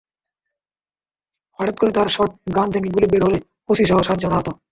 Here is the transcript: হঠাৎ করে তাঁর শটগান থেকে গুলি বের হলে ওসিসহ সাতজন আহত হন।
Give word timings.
হঠাৎ 1.59 1.75
করে 1.77 1.91
তাঁর 1.91 2.07
শটগান 2.07 2.67
থেকে 2.71 2.87
গুলি 2.89 3.07
বের 3.09 3.21
হলে 3.23 3.37
ওসিসহ 3.69 3.97
সাতজন 4.01 4.31
আহত 4.31 4.47
হন। 4.47 4.55